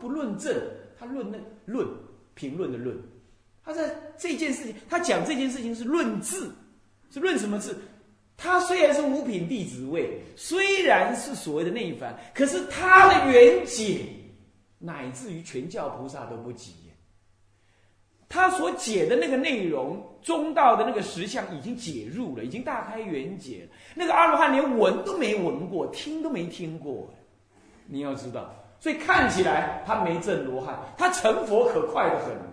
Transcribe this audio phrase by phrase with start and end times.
[0.00, 0.54] 不论证，
[0.98, 1.86] 他论那论
[2.34, 2.96] 评论的论。
[3.64, 6.50] 他在这件事情，他讲这件事情是论字，
[7.10, 7.78] 是论什么字？
[8.36, 14.06] 他虽然是五品弟子位，虽然是所谓的内凡，可是他的缘解，
[14.78, 16.72] 乃至于全教菩萨都不及。
[18.30, 23.76] 他所解的那个内容，中道的那个实相已经解入了，已经大开圆解了。
[23.94, 27.12] 那个阿罗汉连闻都没闻过，听都没听过。
[27.86, 32.44] 你要知道，所以看起来他没证罗汉，他成佛可快得很了。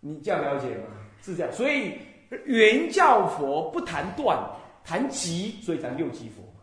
[0.00, 0.84] 你这样了解吗？
[1.22, 1.52] 是这样。
[1.52, 1.98] 所以
[2.44, 4.38] 原教佛不谈断，
[4.84, 6.60] 谈极，所以咱六极佛嘛。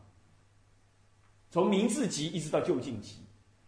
[1.50, 3.18] 从明字极一直到究竟极，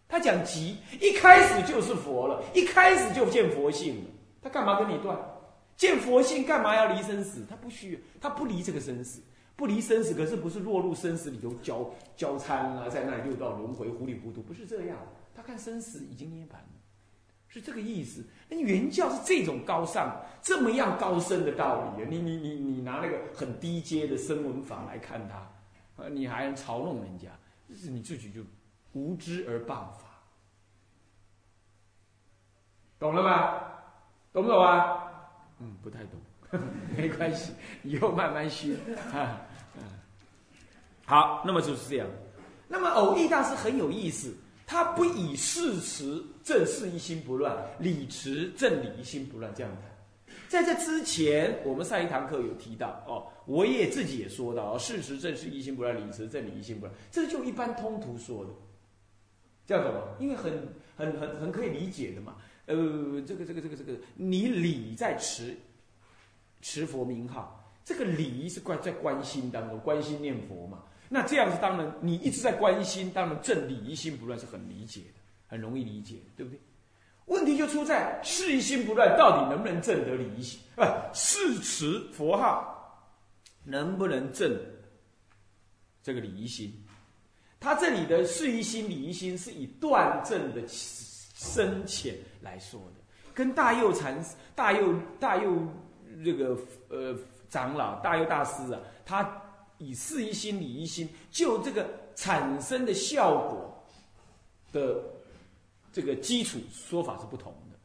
[0.08, 4.10] 他讲极，一开始就是佛了，一开始就见佛性了。
[4.42, 5.18] 他干嘛跟你断？
[5.76, 7.46] 见佛性干嘛要离生死？
[7.50, 9.22] 他不需要，他不离这个生死，
[9.56, 10.14] 不离生死。
[10.14, 14.98] 可是不是落入生死里头交交参啊，在那里六道轮回糊里糊涂，不是这样。
[15.36, 16.66] 他看生死已经涅槃了，
[17.48, 18.24] 是这个意思。
[18.50, 22.08] 那原教是这种高尚、这么样高深的道理啊！
[22.10, 25.36] 你你你你拿那个很低阶的声闻法来看他，
[26.02, 27.30] 啊，你还嘲弄人家，
[27.76, 28.42] 是你自己就
[28.94, 30.22] 无知而谤法，
[32.98, 33.84] 懂了吧？
[34.32, 35.04] 懂不懂啊？
[35.60, 36.20] 嗯，不太懂，
[36.96, 38.78] 没关系，以后慢慢学
[39.12, 39.42] 啊。
[41.06, 42.08] 好，那么就是这样。
[42.68, 44.34] 那么偶益大师很有意思，
[44.66, 49.84] 他不以事实正事一心不乱，理持正理一心不乱这样谈。
[50.50, 58.52] 在这之前，我们上一堂课有提到哦，我也自己也说到哦，事实正事一心不乱，理持正理一心不乱，这就一般通途说的，
[59.68, 60.02] 这样懂吗？
[60.20, 60.68] 因为很
[60.98, 62.36] 很很很可以理解的嘛。
[62.66, 62.76] 呃，
[63.28, 65.56] 这个这个这个这个，你理在持，
[66.62, 70.84] 持佛名号，这个理是关在关心当中，关心念佛嘛。
[71.16, 76.60] 那这样子当然，你一直在关心，当然正理一心不乱是很理解的，很容易理解，对不对？
[77.28, 80.60] 问题就出在事一心不乱，到底能不能正得理一心？
[80.76, 83.10] 不，事持佛号
[83.64, 84.54] 能不能正
[86.04, 86.74] 这个理一心？
[87.60, 90.62] 他这里的事一心、理一心是以断正的。
[91.38, 93.02] 深浅来说的，
[93.34, 94.18] 跟大佑禅
[94.56, 95.68] 大佑大佑
[96.24, 97.14] 这个呃
[97.50, 99.22] 长老大佑大师啊，他
[99.78, 103.86] 以事一心理一心，就这个产生的效果
[104.72, 105.04] 的
[105.92, 107.78] 这个基础说法是不同的。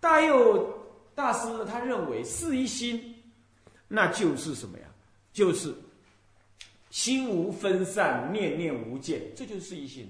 [0.00, 0.68] 大佑
[1.14, 3.14] 大师，他认为事一心，
[3.88, 4.84] 那就是什么呀？
[5.32, 5.74] 就是
[6.90, 10.08] 心无分散，念念无间，这就是事一心。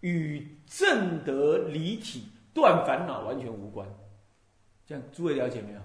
[0.00, 3.88] 与正德离体断烦恼完全无关，
[4.86, 5.80] 这样诸位了解没有？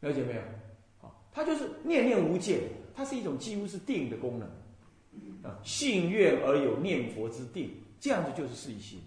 [0.00, 0.40] 了解没有？
[1.00, 2.60] 好，它就是念念无间，
[2.96, 4.48] 它是一种几乎是定的功能
[5.44, 7.70] 啊，信愿而有念佛之定，
[8.00, 8.98] 这样子就是四一心。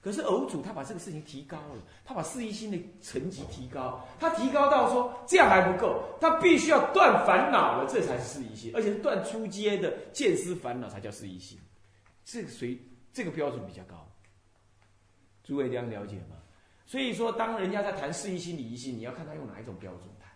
[0.00, 11.58] 可是偶主他把这个事情提高了，他把四一心的层级提高，他提高到说这样还不够，他必须要断烦恼了，这才是四一心，而且是断出阶的见思烦恼才叫四一心，
[12.24, 12.80] 这个谁？
[13.12, 14.10] 这个标准比较高，
[15.44, 16.36] 诸位这样了解吗？
[16.86, 20.31] 所以说，当人家在谈事一心、理一心，你要看他用哪一种标准谈。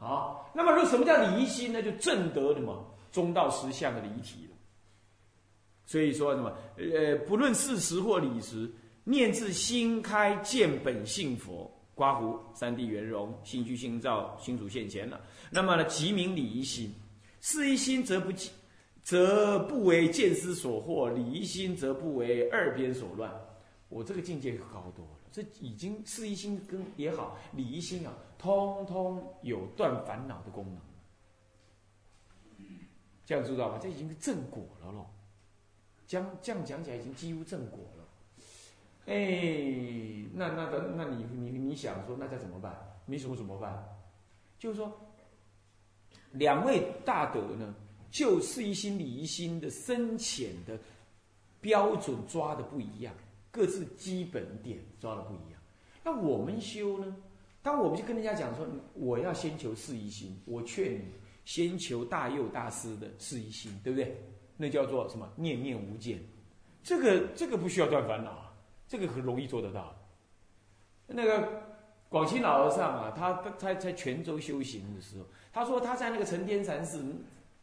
[0.00, 1.82] 好，那么说什么叫理一心呢？
[1.82, 4.56] 就正得什么中道实相的离体了。
[5.84, 6.50] 所以说什么？
[6.78, 8.70] 呃，不论事实或理实，
[9.04, 15.20] 念自心开见本性佛，刮胡三谛圆融，心虚心照，心主现前了。
[15.50, 16.94] 那么呢，即名理一心，
[17.42, 18.32] 事一心则不
[19.02, 23.30] 则不为见思所惑，理一心则不为二边所乱。
[23.90, 30.76] 我这个境界高多了，这已经事一心跟也好，理一心啊，通通有断烦恼的功能。
[33.24, 33.78] 这样知道吗？
[33.80, 35.08] 这已经是正果了咯。
[36.06, 38.04] 将这样讲起来，已经几乎正果了。
[39.06, 39.14] 哎，
[40.32, 42.76] 那那那那你你你想说，那该怎么办？
[43.06, 43.88] 没什么怎么办？
[44.58, 44.92] 就是说，
[46.32, 47.74] 两位大德呢？
[48.10, 50.76] 就事一心、理一心的深浅的
[51.60, 53.14] 标准抓的不一样，
[53.50, 55.60] 各自基本点抓的不一样。
[56.04, 57.16] 那我们修呢？
[57.62, 61.04] 当我们就跟人家讲说，我要先求事一心，我劝你
[61.44, 64.16] 先求大佑大师的事一心，对不对？
[64.56, 65.30] 那叫做什么？
[65.36, 66.18] 念念无间。
[66.82, 68.50] 这个这个不需要断烦恼，
[68.88, 69.94] 这个很容易做得到。
[71.06, 71.62] 那个
[72.08, 77.04] 广清老和尚啊，他他在泉州修行的时候，他说他在那个承天禅寺。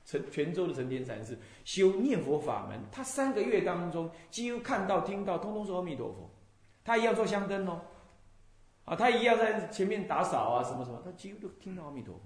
[0.07, 6.31] 成泉州的成天禅师修念佛法门，他三个月当中几乎看到、听到，通通是阿弥陀佛。
[6.85, 7.81] 他一样做香灯哦，
[8.85, 12.21] 啊，他一样在前面打扫啊，什么什么，他几乎都听到阿弥陀佛。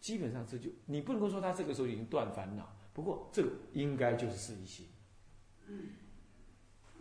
[0.00, 4.88] 基本上这就你不能够说他这个时候已经断烦恼，不过这个应该就是四一心。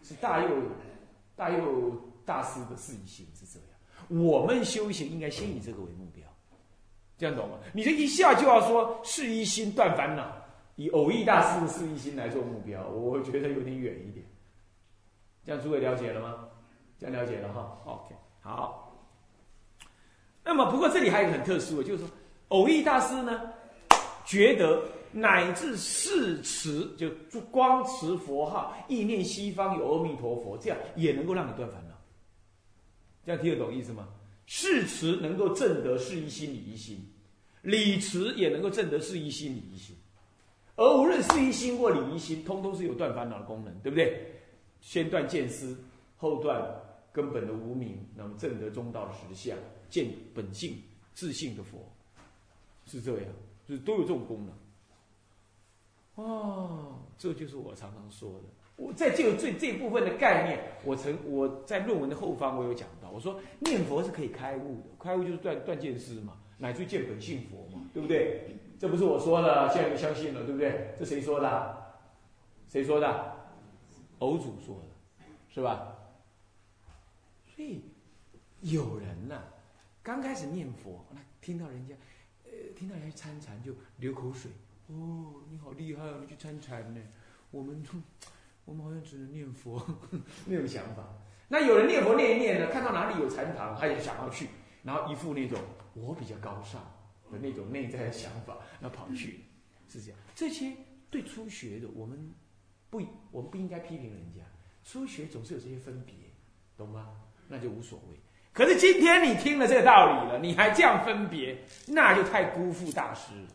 [0.04, 0.50] 是大佑
[1.36, 3.70] 大佑大师的四一心是这样。
[4.08, 6.28] 我们修行应该先以这个为目标，
[7.18, 7.58] 这样懂吗？
[7.74, 10.26] 你这一下就要说四一心断烦恼，
[10.76, 14.26] 以偶益大师的四一心来做目标，我觉得有点远一点。
[15.44, 16.48] 这样诸位了解了吗？
[17.00, 17.78] 这样了解了哈。
[17.86, 18.94] OK，好。
[20.44, 22.10] 那么不过这里还有一个很特殊的，就是说
[22.50, 23.54] 偶益大师呢，
[24.26, 24.82] 觉得。
[25.18, 27.10] 乃至四持，就
[27.50, 31.96] 光持佛号，意念西方有阿弥陀佛，这样也能够让你断烦恼。
[33.26, 34.10] 这样听得懂意思吗？
[34.45, 37.06] 誓词能够证得是一心理一心，
[37.62, 39.95] 理词也能够证得是一心理一心。
[40.75, 44.31] 而无论是一心或理一心，通通是有断烦恼的功能，对不对？
[44.81, 45.75] 先断见思，
[46.18, 46.63] 后断
[47.12, 49.57] 根本的无明，那么证得中道的实相，
[49.89, 50.77] 见本性
[51.13, 51.80] 自性的佛，
[52.86, 53.30] 是这样，
[53.68, 56.25] 就是都有这种功能。
[56.25, 58.45] 哦，这就是我常常说的。
[58.75, 68.57] 我在这个最这部分的概念，我曾我在论文的后方我有讲到，我说念佛是可以开悟的，开悟就是断断见思嘛，乃至见本性佛嘛，对不对？
[68.77, 70.94] 这不是我说的，现在你相信了，对不对？
[71.00, 71.95] 这谁说的？
[72.68, 73.33] 谁说的？
[74.19, 75.95] 偶主说的，是吧？
[77.56, 77.81] 所以
[78.60, 79.42] 有人呐，
[80.04, 81.95] 刚开始念佛，那听到人家，
[82.44, 84.51] 呃，听到人家参禅就流口水。
[84.88, 86.18] 哦，你好厉害哦！
[86.21, 87.01] 你去参禅呢？
[87.51, 87.81] 我们，
[88.66, 89.82] 我们好像只能念佛，
[90.46, 91.04] 那种想法。
[91.48, 94.50] 那有人念佛念一念呢，看到哪里有禅堂，他也想要去，
[94.84, 95.60] 然后一副那种
[95.94, 96.82] 我比较高尚
[97.32, 99.46] 的那种内在的想法，要跑去，
[99.88, 100.20] 是这样。
[100.34, 100.72] 这些
[101.10, 102.34] 对初学的，我们
[102.90, 103.00] 不，
[103.32, 104.42] 我们不应该批评人家。
[104.84, 106.16] 初学总是有这些分别，
[106.76, 107.22] 懂吗？
[107.48, 108.20] 那就无所谓。
[108.52, 113.48] 可是今天你听了这个道理了，你还这样分别，那就太辜负大师了。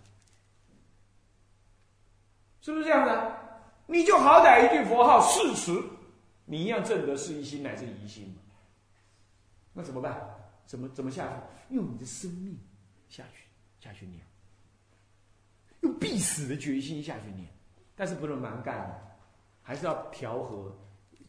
[2.60, 3.49] 是不是这样的？
[3.90, 5.82] 你就好歹一句佛号誓词，
[6.44, 8.32] 你一样证得是一心乃至疑心？
[9.72, 10.20] 那怎么办？
[10.64, 11.74] 怎么怎么下去？
[11.74, 12.56] 用你的生命
[13.08, 13.44] 下去
[13.80, 14.20] 下去念，
[15.80, 17.48] 用必死的决心下去念，
[17.96, 18.96] 但是不能蛮干，
[19.60, 20.72] 还是要调和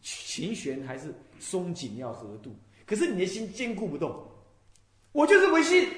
[0.00, 2.54] 琴弦，还是松紧要合度。
[2.86, 4.24] 可是你的心坚固不动，
[5.10, 5.88] 我就是不信。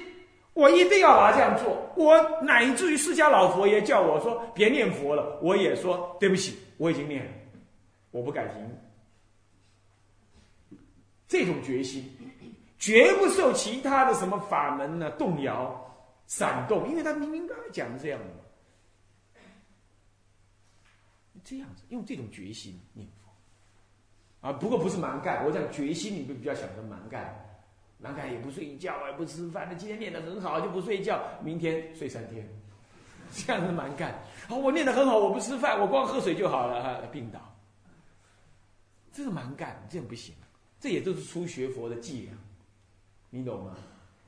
[0.55, 7.31] 我一定要把它这样做，我乃至于释迦老佛爷叫我说别念佛了，我也说对不起，我已经念了，
[8.11, 8.55] 我不改停。
[11.27, 12.09] 这种决心，
[12.79, 15.93] 绝不受其他的什么法门呢动摇、
[16.25, 19.41] 闪动，因为他明明刚才讲的这样的，
[21.43, 27.44] 这样子用这种决心念佛，啊，不过不是蛮干，我讲决心，你比较想成蛮干。
[27.97, 29.67] 难看也不睡觉，也不吃饭。
[29.69, 32.47] 那今天念得很好，就不睡觉，明天睡三天，
[33.31, 34.19] 这样子蛮干。
[34.47, 37.39] 好，我念得很好，我不吃饭，我光喝水就好了，哈，病倒。
[39.11, 40.35] 这个蛮干，这样不行。
[40.79, 42.33] 这也都是初学佛的伎俩，
[43.29, 43.75] 你懂吗？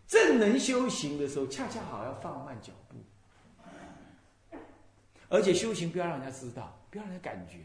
[0.07, 4.57] 正能修行的时候，恰恰好要放慢脚步，
[5.27, 7.57] 而且修行不要让人家知道，不要让人家感觉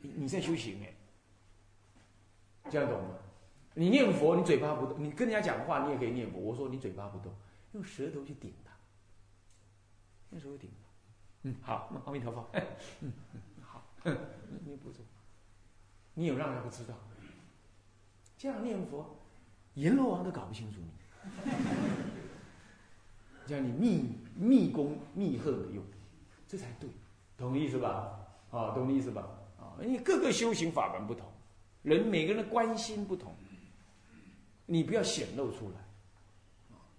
[0.00, 0.94] 你你在修行哎，
[2.70, 3.16] 这样懂吗？
[3.78, 6.40] 你念佛，你嘴巴不动，你跟人家讲话，你也可以念佛。
[6.40, 7.32] 我说你嘴巴不动，
[7.74, 8.72] 用舌头去顶它，
[10.32, 10.68] 用舌头顶。
[11.44, 12.44] 嗯，好，阿弥陀佛。
[12.54, 12.60] 嗯
[13.62, 13.84] 嗯，好，
[14.64, 15.04] 你不做，
[16.14, 16.94] 你有让人不知道。
[18.36, 19.16] 这样念佛，
[19.74, 20.90] 阎罗王都搞不清楚你。
[23.46, 25.84] 叫你密密功密恨的用，
[26.48, 26.90] 这才对，
[27.36, 28.26] 懂意思吧？
[28.50, 29.22] 啊，懂意思吧？
[29.56, 31.28] 啊，因为各个修行法门不同，
[31.82, 33.32] 人每个人的关心不同。
[34.70, 35.80] 你不要显露出来，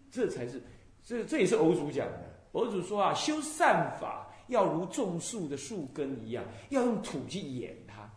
[0.09, 0.59] 这才是，
[1.03, 2.35] 这这也是欧主讲的。
[2.53, 8.11] 欧主说啊，修善法要如种树的树根一样，要用土去掩它，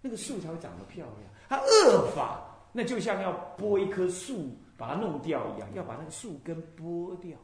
[0.00, 1.30] 那个树才会长得漂亮。
[1.48, 7.38] 它恶法，那就像要剥一棵树把它弄掉一样，要把那个树根剥掉。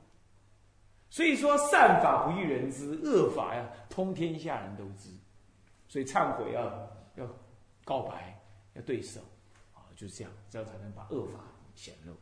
[1.09, 5.09] 所以说，善法不欲人知，恶法呀，通天下人都知。
[5.87, 6.65] 所以忏悔要
[7.15, 7.25] 要
[7.85, 8.37] 告白，
[8.73, 9.21] 要对手。
[9.97, 11.41] 就是这样，这样才能把恶法
[11.75, 12.15] 显露。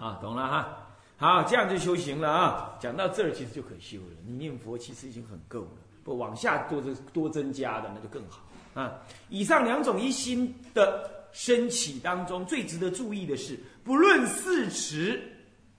[0.00, 0.88] 啊，懂了哈。
[1.16, 2.76] 好，这样就修行了啊。
[2.80, 4.16] 讲到这儿，其实就可以修了。
[4.26, 8.42] 你念佛其实已经很够了，不往下多增多增加的那就更好
[8.74, 9.00] 啊。
[9.28, 15.22] 以上两种一心的升起当中，最值得注意的是，不论四持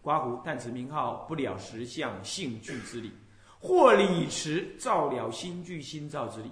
[0.02, 3.12] 刮胡，但持名号不了实相性具之力，
[3.60, 6.50] 或理持照了心具心照之力。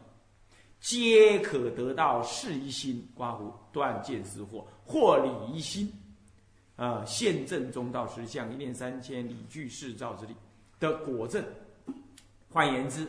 [0.82, 5.94] 皆可得到是一心刮胡断见思惑获理一心，
[6.76, 10.36] 啊，现证中道实相一念三千理具世照之力
[10.80, 11.42] 的果证。
[12.50, 13.08] 换言之，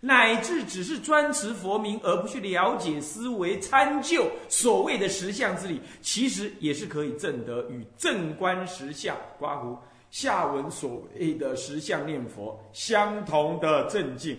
[0.00, 9.78] 乃至只是专持佛名而不去了解思维参究所谓的实相之理，其实也是可以证得与正观实相刮胡
[10.10, 14.36] 下文所谓的实相念佛相同的正境。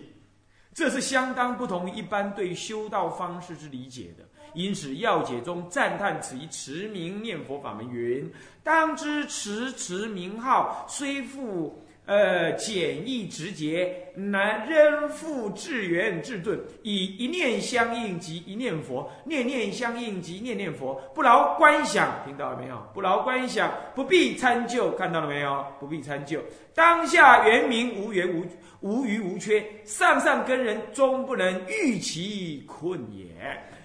[0.74, 4.24] 这是相当不同一般对修道方式之理解的。
[4.54, 8.32] 因此，要解中赞叹此一持名念佛法门云：
[8.64, 11.83] 当知持持名号虽复。
[12.06, 22.78] 呃，简易直接，难仍复至圆至顿，以一念相应即一念佛，念念相应即念念佛，不劳观想，听到了没有？
[22.94, 25.66] 不劳观想，不必参究，看到了没有？
[25.80, 26.44] 不必参究，
[26.76, 28.46] 当下圆明无缘无
[28.82, 33.28] 无余无缺，上上根人终不能御其困也，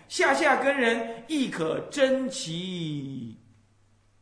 [0.08, 3.38] 下下根人亦可真其，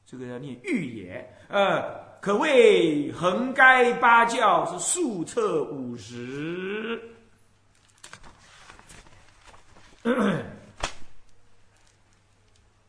[0.04, 2.05] 这个要念欲也，呃。
[2.26, 7.00] 可谓横该八教是数测五十。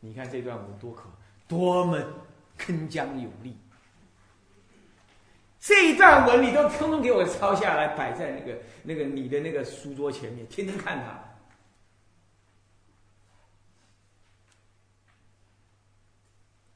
[0.00, 1.08] 你看这段文多可，
[1.46, 1.96] 多么
[2.58, 3.56] 铿锵有力！
[5.60, 11.16] 这一段文你都通通给我抄下来，摆在那个那个你的那个书桌前面，天天看它。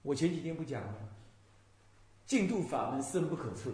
[0.02, 1.08] 我前几天不讲了。
[2.32, 3.70] 净土法门深不可测，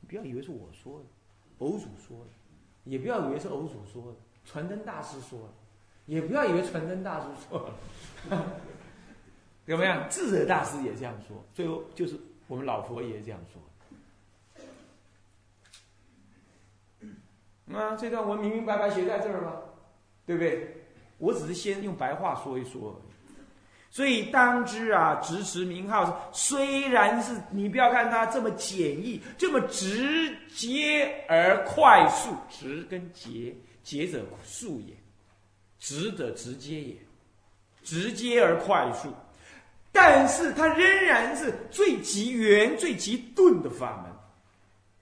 [0.00, 1.04] 你不要以为是我说的，
[1.58, 2.30] 偶主说的，
[2.84, 5.48] 也不要以为是偶主说的，传灯大师说的，
[6.06, 7.68] 也不要以为传灯大师说
[8.30, 8.46] 了，
[9.66, 10.02] 怎么样？
[10.08, 13.60] 智者大师也这样说，最后就是我们老佛爷这样说。
[17.78, 19.74] 啊，这段文明明白白写在这儿了，
[20.24, 20.86] 对不对？
[21.18, 22.98] 我只是先用白话说一说。
[23.94, 34.94] 所以当知啊，直持名号虽然是你不要看它这么简易，这么直接而快速，直跟捷，捷者速也，
[35.78, 36.96] 直者直接也，
[37.82, 39.12] 直接而快速，
[39.92, 44.10] 但是它仍然是最极圆、最极钝的法门。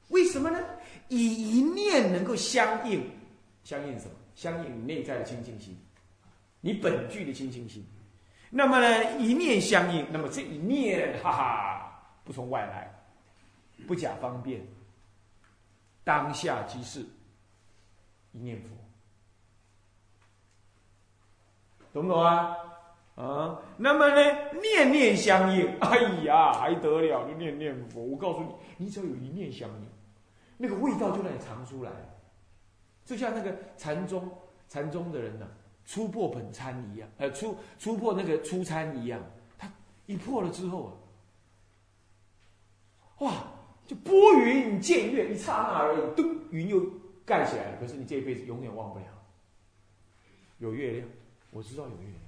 [0.08, 0.58] 为什么呢？
[1.06, 3.08] 以一念能够相应，
[3.62, 4.10] 相应什么？
[4.34, 5.78] 相应你内在的清净心，
[6.60, 7.86] 你本具的清净心。
[8.52, 12.92] 那么呢，一念相应，那么这一念，哈哈，不从外来，
[13.86, 14.60] 不假方便，
[16.02, 17.06] 当下即是
[18.32, 18.68] 一念佛，
[21.92, 22.56] 懂不懂啊？
[23.14, 24.16] 啊，那么呢，
[24.60, 27.28] 念念相应，哎呀，还得了？
[27.28, 28.02] 就念念佛。
[28.02, 29.86] 我告诉你，你只要有一念相应，
[30.56, 31.92] 那个味道就让你尝出来，
[33.04, 34.28] 就像那个禅宗，
[34.68, 35.46] 禅宗的人呢。
[35.90, 39.20] 出破本餐一样，呃，出出破那个出餐一样，
[39.58, 39.68] 它
[40.06, 40.94] 一破了之后啊，
[43.18, 43.52] 哇，
[43.88, 46.80] 就拨云见月，一刹那而已，噔，云又
[47.26, 47.80] 盖起来了。
[47.80, 49.04] 可是你这一辈子永远忘不了，
[50.58, 51.08] 有月亮，
[51.50, 52.20] 我知道有月亮，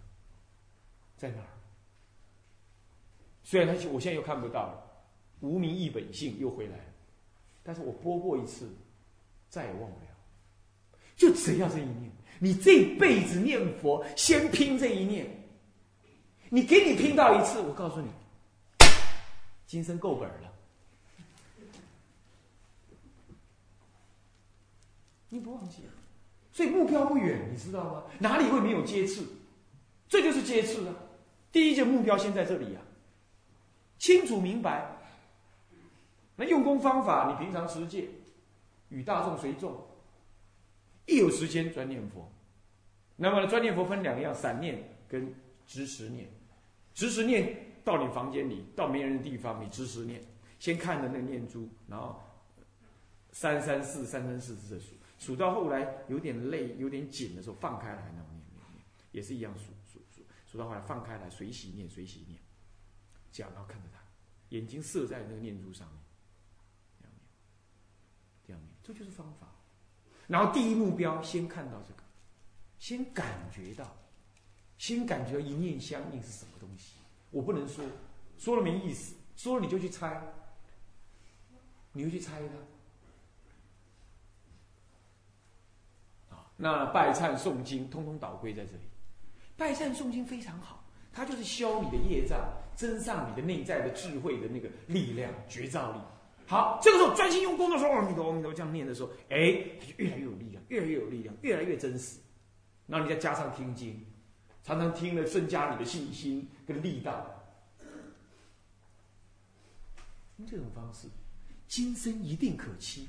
[1.16, 1.46] 在哪儿？
[3.44, 4.82] 虽然他我现在又看不到了，
[5.38, 6.84] 无名一本性又回来了，
[7.62, 8.68] 但是我拨过一次，
[9.48, 10.10] 再也忘不了，
[11.22, 12.10] 就只要这一念。
[12.40, 15.24] 你这辈子念佛，先拼这一念。
[16.48, 18.08] 你给你拼到一次，我告诉你，
[19.64, 20.52] 今生够本了。
[25.28, 25.84] 你不忘记，
[26.52, 28.02] 所以目标不远，你知道吗？
[28.18, 29.24] 哪里会没有接次？
[30.08, 30.94] 这就是接次啊！
[31.52, 32.80] 第一件目标先在这里呀，
[33.98, 34.90] 清楚明白。
[36.34, 38.08] 那用功方法，你平常持戒，
[38.88, 39.72] 与大众随众。
[41.06, 42.30] 一有时间专念佛，
[43.16, 45.34] 那么呢，专念佛分两样：散念跟
[45.66, 46.28] 直实念。
[46.94, 50.22] 直实念到你房间里，到没人的地方，你直实念，
[50.58, 52.20] 先看着那个念珠，然后
[53.32, 62.38] 三三四三三四这数，数到后来有点累、有点紧的时候，放开来，那么念念念，也是一样数数数，数到后来放开来，随喜念随喜念，
[63.32, 63.98] 这样然后看着它，
[64.50, 66.00] 眼睛射在那个念珠上面，
[67.00, 67.26] 这样念，
[68.46, 69.48] 这样念，这就是方法。
[70.32, 72.02] 然后第一目标先看到这个，
[72.78, 73.84] 先感觉到，
[74.78, 76.94] 先感觉一念相应是什么东西。
[77.30, 77.84] 我不能说，
[78.38, 80.22] 说了没意思，说了你就去猜，
[81.92, 82.40] 你会去猜
[86.30, 86.34] 它。
[86.34, 88.84] 啊，那拜忏诵经通通倒归在这里。
[89.54, 92.40] 拜忏诵经非常好，它就是消你的业障，
[92.74, 95.98] 增上你的内在的智慧的那个力量、觉照力。
[96.52, 102.18] 好，这个时候专心用功的时候，阿弥陀，阿弥陀，这样念的时候，哎，它就越来越有力量，越来越有力量，越来越真实。
[102.86, 104.04] 然后你再加上听经，
[104.62, 107.24] 常常听了，增加你的信心跟力道。
[110.36, 111.08] 用这种方式，
[111.68, 113.08] 今生一定可期。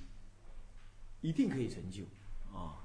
[1.19, 2.03] 一定可以成就
[2.57, 2.79] 啊。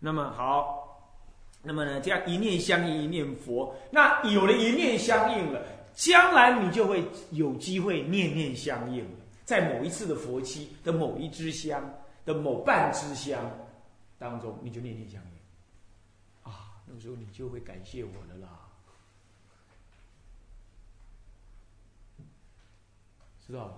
[0.00, 1.22] 那么好，
[1.62, 9.23] 那么呢，这样一念相应，一念佛，那有了一念相应了，将来你就会有机会念念相应了。
[9.44, 11.82] 在某一次的佛期的某一支香
[12.24, 13.50] 的某半支香
[14.18, 18.60] 当中，你就念念相应啊，那个时候你就会感谢我了啦。
[23.46, 23.74] 知道吧？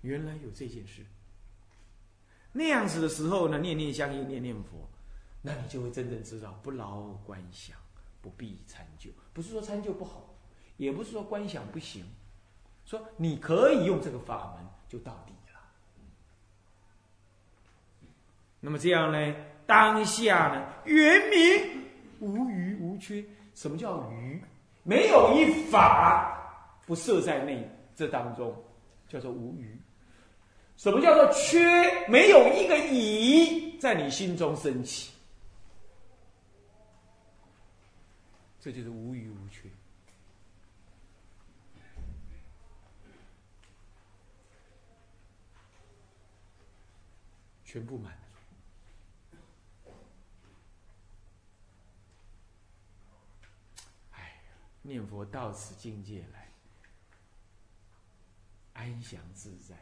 [0.00, 1.06] 原来有这件事。
[2.50, 4.88] 那样子的时候呢，念念相应，念念佛，
[5.42, 7.76] 那你就会真正知道，不劳观想，
[8.20, 9.10] 不必参究。
[9.32, 10.34] 不是说参究不好，
[10.76, 12.04] 也不是说观想不行，
[12.88, 15.60] 说你可以用这个法门就到底了。
[18.60, 19.34] 那么这样呢，
[19.66, 21.84] 当下呢，圆明
[22.18, 23.22] 无余无缺。
[23.54, 24.42] 什么叫余？
[24.84, 26.34] 没有一法
[26.86, 27.70] 不设在内。
[27.94, 28.56] 这当中
[29.06, 29.78] 叫做无余。
[30.78, 32.08] 什么叫做缺？
[32.08, 35.12] 没有一个疑在你心中升起，
[38.60, 39.68] 这就是无余无缺，
[47.68, 48.16] 全部满
[49.84, 49.90] 足。
[54.12, 54.40] 哎，
[54.80, 56.48] 念佛到此境界来。
[58.72, 59.76] 安详自在，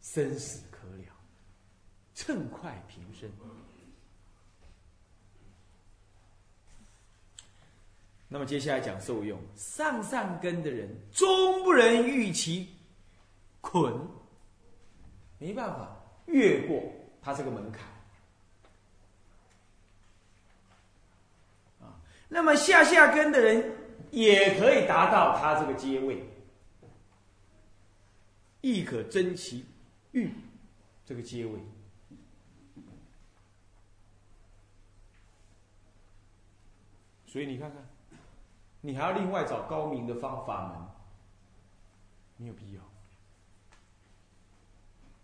[0.00, 1.14] 生死可了，
[2.14, 3.30] 趁快平生。
[8.26, 12.74] 那么接下来讲受用，上上根的人终不能遇其
[13.60, 14.08] 捆，
[15.38, 15.93] 没办法
[16.26, 16.82] 越过
[17.22, 17.86] 他这个门槛。
[21.80, 23.76] 啊，那么下下根的人
[24.10, 26.24] 也可以达到他这个阶位。
[28.60, 29.66] 亦可争其
[30.12, 30.32] 欲，
[31.04, 31.60] 这个阶位。
[37.26, 37.86] 所以你看看，
[38.80, 40.78] 你还要另外找高明的方法门，
[42.38, 42.80] 没有必要，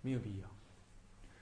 [0.02, 0.49] 没有必要。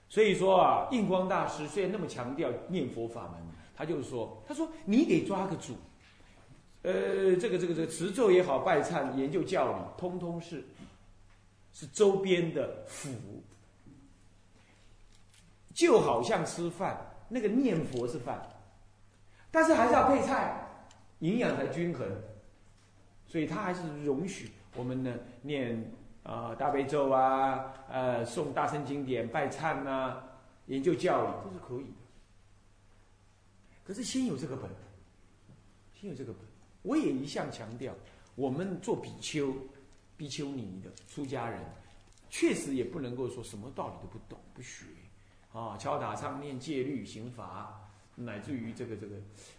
[0.09, 3.41] 所以说啊，印光大师虽然那么强调念佛法门，
[3.77, 5.77] 他就是说，他说你得抓个主，
[6.83, 10.65] 呃，这个这个这个持咒也好，拜忏、研究教理，通通是。
[11.71, 13.09] 是周边的辅，
[15.73, 18.43] 就好像吃饭，那个念佛是饭，
[19.53, 20.67] 但是还是要配菜，
[21.21, 22.05] 营养才均衡，
[23.29, 25.93] 所以他还是容许我们呢念
[26.29, 30.23] 啊大悲咒啊，呃诵大圣经典、拜忏呐，
[30.67, 31.95] 研究教理都是可以的。
[33.83, 34.71] 可是先有这个本，
[35.95, 36.43] 先有这个本，
[36.83, 37.95] 我也一向强调，
[38.35, 39.55] 我们做比丘。
[40.19, 41.63] 比丘尼的出家人，
[42.29, 44.87] 确实也不能够说什么道理都不懂不学，
[45.53, 49.15] 啊，敲打唱念戒律刑罚，乃至于这个这个，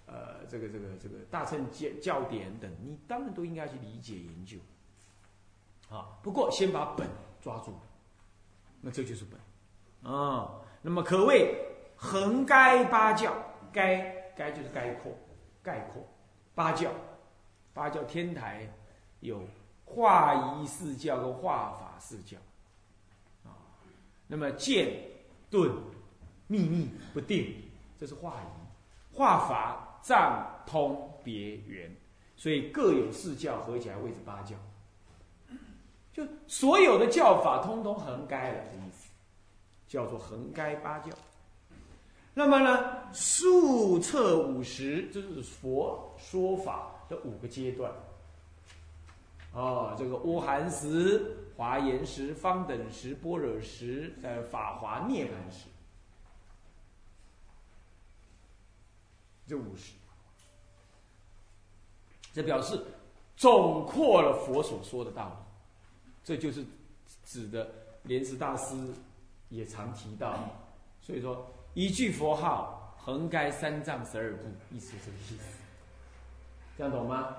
[0.05, 4.58] 呃，这个这个这个大乘教教典等，你当然都应该去理解研究，
[5.89, 7.08] 啊，不过先把本
[7.41, 7.73] 抓住，
[8.82, 11.56] 那这就是本，啊，那么可谓
[11.95, 13.34] 横该八教，
[13.71, 15.12] 该该就是概括
[15.62, 16.02] 概括。
[16.56, 16.91] 八教，
[17.73, 18.67] 八教天台
[19.19, 19.41] 有。
[19.91, 22.38] 化仪四教跟化法四教，
[23.43, 23.58] 啊，
[24.28, 25.02] 那么剑、
[25.49, 25.71] 盾、
[26.45, 27.56] 秘密不定，
[27.97, 31.91] 这是化仪；化法、藏、通、别、圆，
[32.36, 34.56] 所以各有四教，合起来谓之八教。
[36.13, 39.10] 就所有的教法通通横该了的意思，
[39.88, 41.12] 叫做横该八教。
[42.34, 47.91] 那么呢，数测五十，这是佛说法的五个阶段。
[49.54, 55.65] 哦，这个阿含时、华严时、方等时、般若时、呃法华涅槃时，
[59.48, 59.93] 这五十，
[62.32, 62.80] 这表示
[63.36, 65.48] 总括了佛所说的道理。
[66.23, 66.63] 这就是
[67.25, 67.69] 指的
[68.03, 68.75] 莲池大师
[69.49, 70.38] 也常提到，
[71.01, 75.58] 所以说一句佛号横该三藏十二部，意思是这个意思，
[76.77, 77.36] 这样懂吗？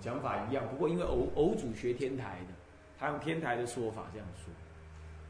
[0.00, 2.54] 讲法一样，不过因为偶偶主学天台的，
[2.96, 4.52] 他用天台的说法这样说，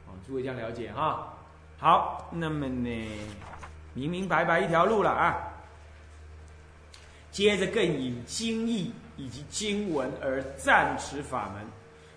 [0.07, 1.33] 哦，诸位这样了解哈。
[1.79, 3.09] 好，那么呢，
[3.95, 5.47] 明明白白一条路了啊。
[7.31, 11.65] 接着更以经义以及经文而赞持法门，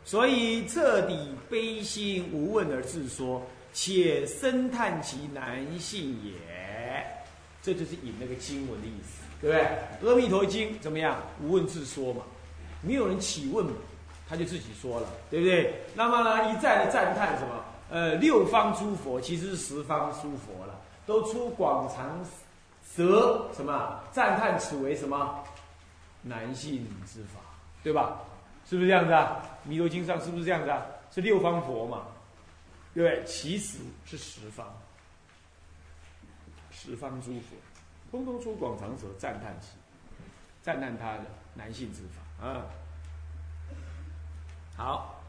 [0.05, 3.41] 所以彻底悲心无问而自说，
[3.73, 6.33] 且深叹其难信也。
[7.61, 10.09] 这就是引那个经文的意思，对不对？
[10.11, 11.17] 阿弥陀经怎么样？
[11.41, 12.21] 无问自说嘛。
[12.81, 13.65] 没有人起问，
[14.27, 15.73] 他就自己说了，对不对？
[15.95, 17.63] 那么呢，一再的赞叹什么？
[17.89, 22.19] 呃，六方诸佛其实是十方诸佛了，都出广长
[22.95, 25.41] 舌什么赞叹此为什么
[26.21, 27.39] 男性之法，
[27.81, 28.19] 对吧？
[28.65, 29.41] 是不是这样子啊？
[29.63, 30.85] 弥陀经上是不是这样子啊？
[31.11, 32.03] 是六方佛嘛？
[32.93, 33.23] 对？
[33.25, 34.65] 其实是十方，
[36.71, 37.55] 十方诸佛，
[38.11, 39.69] 通通出广长舌赞叹其，
[40.61, 42.65] 赞叹他的男性之法啊。
[44.75, 45.19] 好。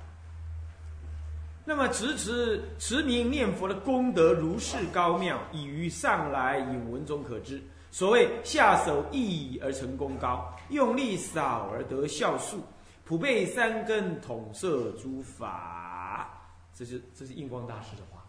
[1.66, 7.62] 那么，持持持名念佛的功德如是高妙，已于上来引文中可知。
[7.90, 12.62] 所谓下手易而成功高，用力少而得效数，
[13.04, 16.40] 普被三根统摄诸法。
[16.74, 18.26] 这是这是印光大师的话，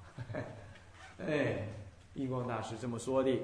[1.25, 1.67] 哎，
[2.13, 3.39] 印光大师这么说的。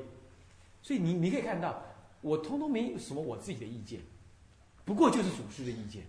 [0.84, 1.82] 所以你你可以看到，
[2.22, 4.00] 我通通没有什么我自己的意见，
[4.86, 6.04] 不过就是祖师的意见，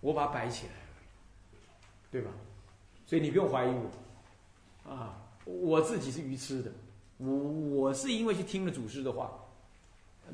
[0.00, 0.72] 我把它摆起来，
[2.10, 2.30] 对吧？
[3.06, 3.68] 所以你不用怀疑
[4.84, 6.72] 我，啊，我自己是愚痴的，
[7.18, 9.30] 我我是因为去听了祖师的话，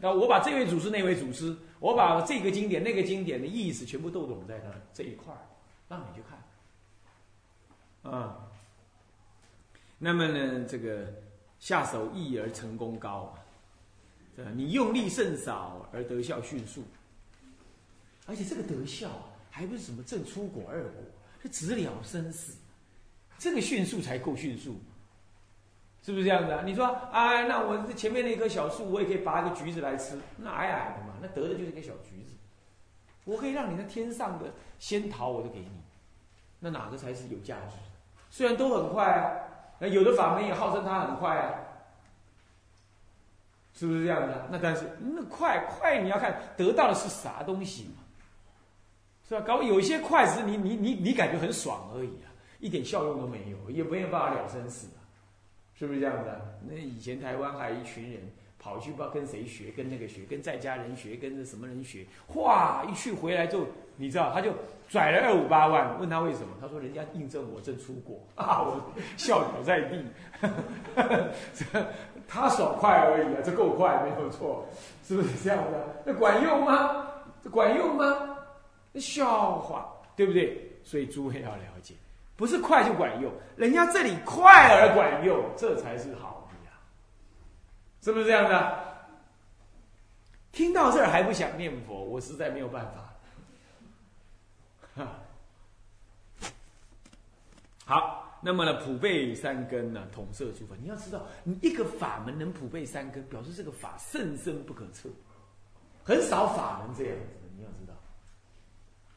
[0.00, 5.42] 但我把这位祖师那位祖师，我把这个经典那个经典的意思全部都懂在那这一块儿，
[5.88, 6.22] 让你去
[8.02, 8.48] 看，啊，
[9.98, 11.12] 那么呢，这个
[11.58, 13.34] 下手易而成功高，
[14.36, 16.84] 啊，你用力甚少而得效迅速，
[18.26, 19.10] 而且这个得效
[19.50, 21.02] 还不是什么正出果二果，
[21.42, 22.54] 是直了生死。
[23.40, 24.76] 这个迅速才够迅速，
[26.02, 26.62] 是不是这样子啊？
[26.64, 32.34] 你说，哎，那我这前面那棵小树，我也可以拔一个橘子来吃，那矮矮的嘛，那得的就是一个小橘子。
[33.24, 34.46] 我可以让你那天上的
[34.80, 35.80] 仙桃我都给你，
[36.58, 37.76] 那哪个才是有价值？
[38.30, 39.30] 虽然都很快啊，
[39.78, 41.54] 那有的法门也号称它很快啊，
[43.72, 44.48] 是不是这样的？
[44.50, 48.02] 那但是那快快，你要看得到的是啥东西嘛，
[49.28, 49.40] 是吧？
[49.42, 52.32] 搞有些快是你你你你感觉很爽而已啊。
[52.58, 54.88] 一点效用都没有，也没有办法了生死，
[55.82, 56.40] 是不是这样的？
[56.64, 58.20] 那以前台湾还一群人
[58.56, 63.66] 跑去不知道跟谁学，跟那个学，跟在家人学，跟什么人学，哗，一去回来就
[63.96, 64.52] 你知道，他就
[64.88, 66.56] 拽了二五八万，问他为什么？
[66.60, 68.80] 他说人家印证我正出国 啊，我
[69.16, 70.04] 笑倒在地，
[72.28, 74.64] 他爽快而已啊，这够快没有错，
[75.02, 75.96] 是不是这样的？
[76.06, 77.08] 那管用吗？
[77.42, 78.38] 这管用吗？
[78.94, 80.78] 笑话，对不对？
[80.84, 81.96] 所以诸位要了解。
[82.42, 86.72] 不是快就管用，人家这里快而管用，这才是好的呀，
[88.00, 88.84] 是不是这样的？
[90.50, 92.92] 听到这儿还不想念佛，我实在没有办
[94.96, 95.04] 法。
[97.86, 100.74] 好，那么呢，普被三根呢，统摄诸法。
[100.82, 105.08] 你要知道，你一个法门能普被三根，表示这个法甚深不可测，
[106.02, 107.22] 很少法门这样子。
[107.56, 107.94] 你要知道，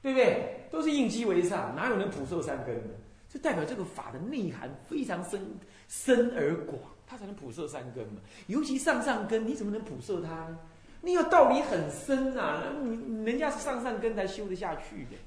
[0.03, 0.67] 对不对？
[0.69, 2.93] 都是应机为上，哪有能普受三根的？
[3.36, 5.45] 就代表这个法的内涵非常深
[5.89, 8.21] 深而广，它才能普摄三根嘛。
[8.48, 10.58] 尤其上上根，你怎么能普摄它呢？
[11.02, 15.17] 你要道理很深呐，你人家是上上根才修得下去的，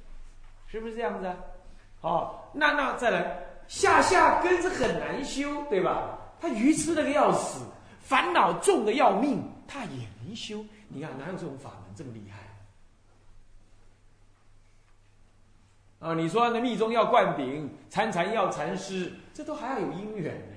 [0.66, 1.31] 是不是这样子？
[2.01, 6.18] 好，那那再来下下根是很难修，对吧？
[6.40, 7.61] 他愚痴的个要死，
[8.01, 10.64] 烦恼重的要命，他也能修。
[10.88, 12.38] 你看哪有这种法门这么厉害？
[15.98, 20.56] 啊，你说那密宗要灌顶，参禅要禅师，这都还要有因缘呢，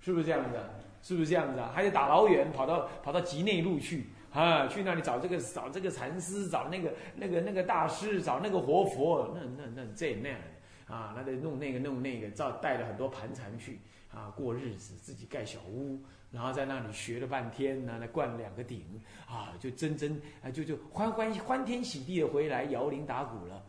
[0.00, 0.78] 是不是这样的？
[1.02, 1.72] 是不是这样子啊？
[1.74, 10.38] 还得打老远跑到跑到极内陆去啊，去那里找这个找这个禅师，找那个那个那个大师，找那个活佛，那那那这那样
[10.86, 13.80] 啊，那得弄那个弄那个，照带了很多盘缠去
[14.12, 15.98] 啊，过日子，自己盖小屋，
[16.30, 18.84] 然后在那里学了半天，呢，来灌两个顶
[19.26, 23.62] 啊，就真真啊，就就欢欢欢天喜地的回来摇铃打鼓了。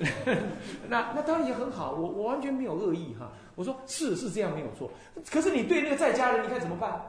[0.88, 3.30] 那那当然也很好，我我完全没有恶意哈。
[3.54, 4.90] 我说是是这样没有错，
[5.30, 7.00] 可是你对那个在家人，你看怎么办？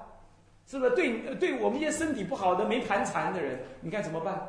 [0.67, 4.45] 是不是对对我们一些身体不好的、没盘缠的人，你看怎么办？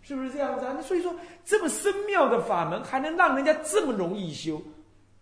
[0.00, 0.72] 是不是这样子啊？
[0.76, 1.14] 那所以说
[1.44, 4.62] 这么深妙的法门，还能让人家这么容易修？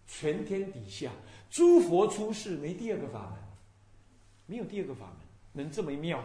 [0.06, 1.10] 全天底下
[1.50, 3.38] 诸佛出世没第二个法门，
[4.46, 6.22] 没有第二个法门能这么妙，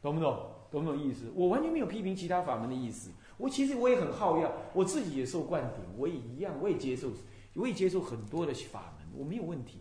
[0.00, 0.50] 懂不懂？
[0.70, 1.30] 懂不懂意思？
[1.34, 3.10] 我完全没有批评其他法门的意思。
[3.36, 7.08] 我其实我也很好要，我自己也受灌顶，我也一样，我也接受，
[7.54, 9.78] 我也接受很多的法门，我没有问题。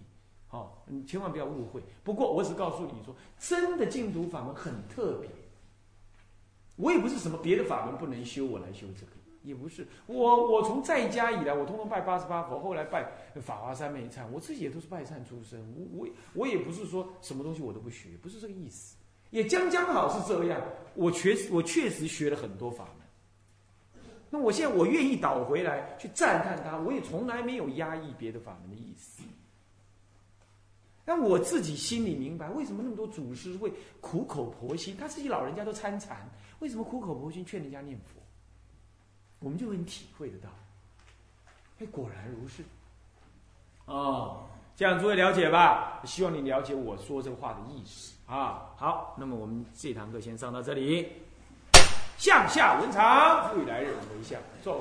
[0.47, 1.81] 好，你千万不要误会。
[2.03, 5.29] 不过我只告诉你说，真的净土法门很特别。
[6.75, 9.11] 我也不是什么别的法门不能修，我来修这个，
[9.43, 9.87] 也不是。
[10.07, 13.11] 我我从在家以来，我通通拜八十八佛，后来拜
[13.41, 15.59] 法华三昧忏，我自己也都是拜忏出身。
[15.75, 18.95] 我我我也不是说什么东西我都不学，不是这个意思。
[19.29, 20.61] 也将将好是这样，
[20.93, 23.02] 我确实我确实学了很多法门。
[24.33, 29.21] 那我现在我愿意倒回来去赞叹他，我也从来没有压抑别的法门的意思。
[31.05, 34.97] 但我自己心里明白，为什么那么多祖师会苦口婆心？
[34.97, 38.19] 他自己老人家都参禅，为什么苦口婆心劝人家念佛？
[39.37, 40.49] 我们就能体会得到。
[41.77, 42.63] 哎，果然如是。
[43.85, 46.01] 哦，这样诸位了解吧？
[46.05, 48.73] 希望你了解我说这话的意思啊。
[48.77, 51.07] 好，那么我们这堂课先上到这里。
[52.23, 54.39] 向下文长，未来日回向。
[54.63, 54.77] 众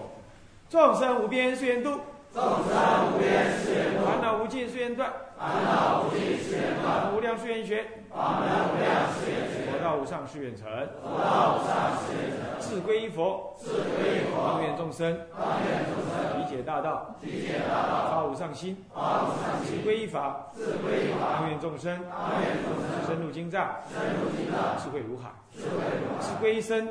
[0.71, 1.99] 众生无边誓愿度，
[2.33, 10.69] 众生无边誓愿度，烦恼无尽誓愿断，烦恼无尽誓愿断，无量誓愿学，法门无量誓愿学，佛道无上誓愿成，
[11.03, 26.89] 佛道无上誓愿成，自归依佛，自归依佛，当愿众生，当愿众生，理解大道，理解大道，发无上心，发无上自心，归依法，自归依法，当愿众生，当愿众生，深入经藏，深入经藏，智慧如海，智慧众生，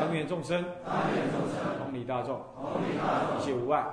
[0.00, 0.64] 当愿众生，
[1.78, 2.40] 同理大众，
[3.38, 3.84] 一切无碍，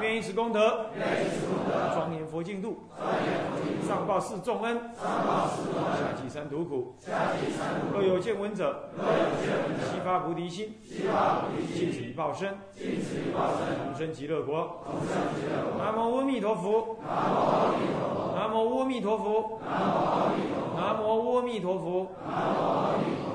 [0.00, 0.86] 愿以此功德，
[1.94, 2.78] 庄严佛净土，
[3.86, 6.96] 上报四重恩，下济三途苦。
[7.92, 10.74] 若有见闻者，若有见闻者，悉发菩提心，
[11.74, 12.56] 尽此一报身。
[12.76, 14.82] 同生极乐国。
[15.78, 16.96] 南无阿弥陀佛。
[17.06, 18.19] 南无阿弥陀佛。
[18.40, 19.60] 南无阿弥陀佛。
[20.74, 22.06] 南无阿弥陀佛。
[22.24, 23.29] 南无阿弥陀佛。